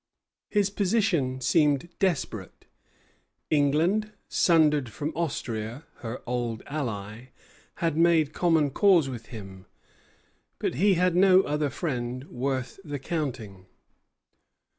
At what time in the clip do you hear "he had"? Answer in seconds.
10.73-11.15